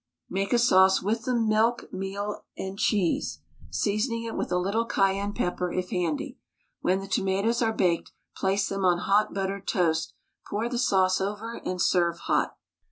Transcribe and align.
Make 0.31 0.51
a 0.51 0.57
sauce 0.57 1.03
with 1.03 1.25
the 1.25 1.35
milk, 1.35 1.93
meal, 1.93 2.43
and 2.57 2.75
cheese, 2.79 3.37
seasoning 3.69 4.23
it 4.23 4.33
with 4.35 4.51
a 4.51 4.57
little 4.57 4.87
cayenne 4.87 5.31
pepper 5.33 5.71
if 5.71 5.91
handy. 5.91 6.39
When 6.79 7.01
the 7.01 7.07
tomatoes 7.07 7.61
are 7.61 7.71
baked, 7.71 8.11
place 8.35 8.67
them 8.67 8.83
on 8.83 8.97
hot 8.97 9.31
buttered 9.31 9.67
toast, 9.67 10.15
pour 10.47 10.67
the 10.69 10.79
sauce 10.79 11.21
over, 11.21 11.53
and 11.57 11.79
serve 11.79 12.17
hot. 12.21 12.57